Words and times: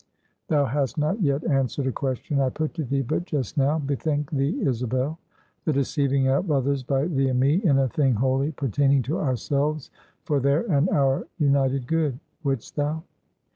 "Thou 0.47 0.65
hast 0.65 0.97
not 0.97 1.21
yet 1.21 1.43
answered 1.45 1.85
a 1.85 1.91
question 1.91 2.39
I 2.39 2.49
put 2.49 2.73
to 2.73 2.83
thee 2.83 3.03
but 3.03 3.23
just 3.25 3.55
now. 3.55 3.77
Bethink 3.77 4.31
thee, 4.31 4.59
Isabel. 4.65 5.19
The 5.65 5.73
deceiving 5.73 6.27
of 6.27 6.49
others 6.49 6.81
by 6.81 7.05
thee 7.05 7.29
and 7.29 7.39
me, 7.39 7.57
in 7.57 7.77
a 7.77 7.87
thing 7.87 8.15
wholly 8.15 8.51
pertaining 8.51 9.03
to 9.03 9.19
ourselves, 9.19 9.91
for 10.25 10.39
their 10.39 10.61
and 10.71 10.89
our 10.89 11.27
united 11.37 11.85
good. 11.85 12.19
Wouldst 12.43 12.77
thou?" 12.77 13.03